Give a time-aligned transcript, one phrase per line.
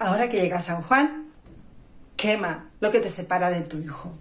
[0.00, 1.26] Ahora que llega San Juan,
[2.16, 4.12] quema lo que te separa de tu hijo.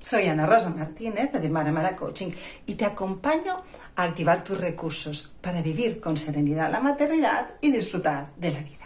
[0.00, 2.32] Soy Ana Rosa Martínez de Mara Mara Coaching
[2.64, 3.62] y te acompaño
[3.96, 8.84] a activar tus recursos para vivir con serenidad la maternidad y disfrutar de la vida.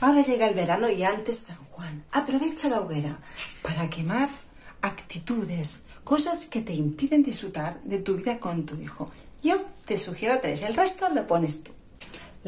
[0.00, 2.04] Ahora llega el verano y antes San Juan.
[2.10, 3.18] Aprovecha la hoguera
[3.62, 4.28] para quemar
[4.82, 9.08] actitudes, cosas que te impiden disfrutar de tu vida con tu hijo.
[9.44, 11.77] Yo te sugiero tres, el resto lo pones tú.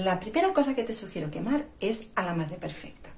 [0.05, 3.11] La primera cosa que te sugiero quemar es a la madre perfecta.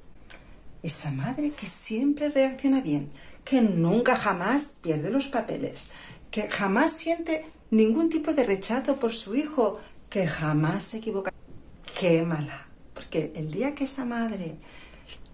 [0.83, 3.09] Esa madre que siempre reacciona bien,
[3.45, 5.91] que nunca jamás pierde los papeles,
[6.33, 9.79] que jamás siente ningún tipo de rechazo por su hijo,
[10.11, 11.33] que jamás se equivoca.
[12.01, 14.57] Quémala, porque el día que esa madre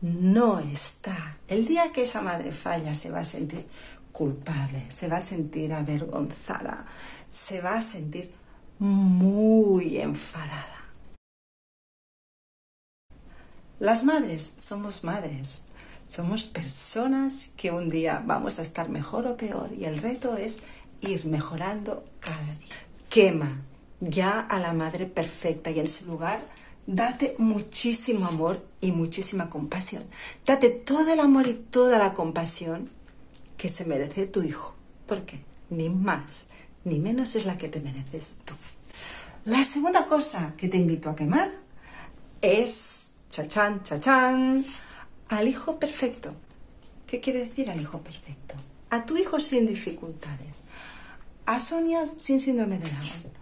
[0.03, 3.65] no está, el día que esa madre falla, se va a sentir
[4.13, 6.85] culpable, se va a sentir avergonzada,
[7.31, 8.33] se va a sentir
[8.79, 10.78] muy enfadada.
[13.81, 15.63] Las madres somos madres,
[16.09, 20.59] somos personas que un día vamos a estar mejor o peor y el reto es
[21.01, 22.77] ir mejorando cada día.
[23.09, 23.63] Quema
[24.01, 26.41] ya a la madre perfecta y en su lugar
[26.89, 30.03] date muchísimo amor y muchísima compasión.
[30.45, 32.91] Date todo el amor y toda la compasión
[33.57, 34.75] que se merece tu hijo.
[35.07, 36.47] Porque ni más
[36.85, 38.55] ni menos es la que te mereces tú.
[39.45, 41.51] La segunda cosa que te invito a quemar
[42.41, 44.65] es chachán, chachán,
[45.29, 46.35] al hijo perfecto.
[47.07, 48.55] ¿Qué quiere decir al hijo perfecto?
[48.91, 50.63] A tu hijo sin dificultades,
[51.47, 53.33] a Sonia sin síndrome de Down,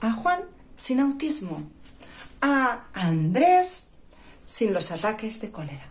[0.00, 0.40] a Juan
[0.76, 1.62] sin autismo,
[2.40, 3.90] a Andrés
[4.44, 5.88] sin los ataques de cólera.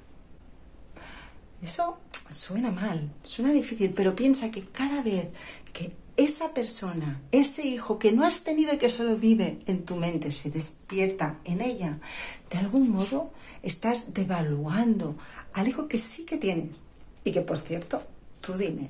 [1.61, 1.99] Eso
[2.31, 5.27] suena mal, suena difícil, pero piensa que cada vez
[5.73, 9.95] que esa persona, ese hijo que no has tenido y que solo vive en tu
[9.95, 11.99] mente, se despierta en ella,
[12.51, 13.31] de algún modo
[13.63, 15.15] estás devaluando
[15.53, 16.75] al hijo que sí que tienes.
[17.23, 18.03] Y que, por cierto,
[18.41, 18.89] tú dime,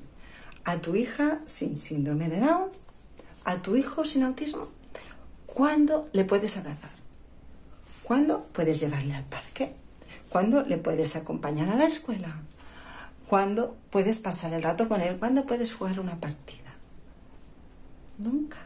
[0.64, 2.70] a tu hija sin síndrome de Down,
[3.44, 4.66] a tu hijo sin autismo,
[5.46, 6.90] ¿cuándo le puedes abrazar?
[8.02, 9.74] ¿Cuándo puedes llevarle al parque?
[10.30, 12.40] ¿Cuándo le puedes acompañar a la escuela?
[13.28, 15.16] ¿Cuándo puedes pasar el rato con él?
[15.16, 16.59] ¿Cuándo puedes jugar una partida?
[18.20, 18.58] Nunca.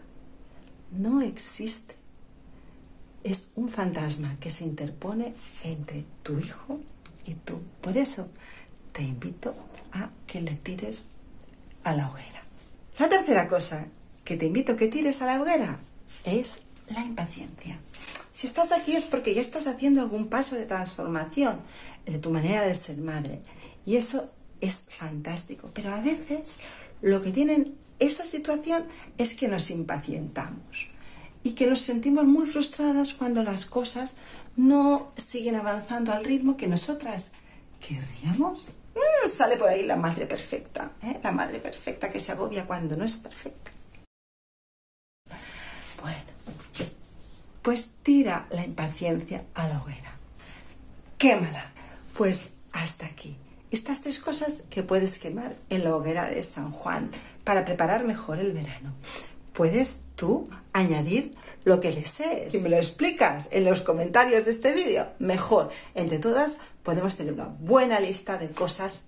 [0.91, 1.95] No existe.
[3.23, 6.81] Es un fantasma que se interpone entre tu hijo
[7.25, 7.63] y tú.
[7.81, 8.29] Por eso
[8.93, 9.55] te invito
[9.93, 11.11] a que le tires
[11.85, 12.43] a la hoguera.
[12.99, 13.87] La tercera cosa
[14.25, 15.79] que te invito a que tires a la hoguera
[16.25, 17.79] es la impaciencia.
[18.33, 21.61] Si estás aquí es porque ya estás haciendo algún paso de transformación
[22.07, 23.39] de tu manera de ser madre.
[23.87, 25.71] Y eso es fantástico.
[25.73, 26.59] Pero a veces
[27.01, 28.87] lo que tienen esa situación
[29.19, 30.89] es que nos impacientamos
[31.43, 34.17] y que nos sentimos muy frustradas cuando las cosas
[34.57, 37.33] no siguen avanzando al ritmo que nosotras
[37.87, 38.65] querríamos.
[38.95, 41.19] Mm, sale por ahí la madre perfecta, ¿eh?
[41.23, 43.71] la madre perfecta que se agobia cuando no es perfecta.
[46.01, 46.23] Bueno,
[47.63, 50.17] pues tira la impaciencia a la hoguera.
[51.19, 51.73] Quémala.
[52.17, 53.37] Pues hasta aquí.
[53.71, 57.11] Estas tres cosas que puedes quemar en la hoguera de San Juan
[57.45, 58.95] para preparar mejor el verano.
[59.53, 61.35] Puedes tú añadir
[61.65, 62.53] lo que desees.
[62.53, 65.71] Si me lo explicas en los comentarios de este vídeo, mejor.
[65.95, 69.05] Entre todas podemos tener una buena lista de cosas.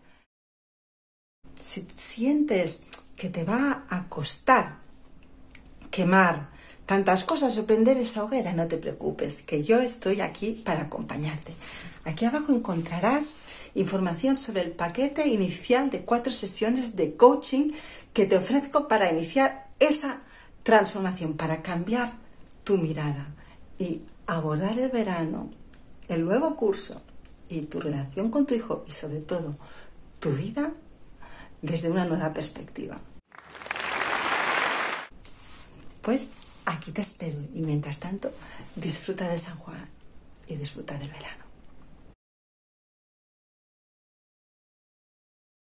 [1.61, 2.87] Si sientes
[3.17, 4.77] que te va a costar
[5.91, 6.49] quemar
[6.87, 11.53] tantas cosas o esa hoguera, no te preocupes, que yo estoy aquí para acompañarte.
[12.05, 13.39] Aquí abajo encontrarás
[13.75, 17.73] información sobre el paquete inicial de cuatro sesiones de coaching
[18.13, 20.23] que te ofrezco para iniciar esa
[20.63, 22.13] transformación, para cambiar
[22.63, 23.35] tu mirada
[23.79, 25.51] y abordar el verano,
[26.09, 27.03] el nuevo curso
[27.49, 29.55] y tu relación con tu hijo y sobre todo
[30.21, 30.73] tu vida
[31.63, 32.99] desde una nueva perspectiva.
[36.03, 36.31] Pues
[36.67, 38.31] aquí te espero y mientras tanto
[38.75, 39.89] disfruta de San Juan
[40.47, 41.46] y disfruta del verano.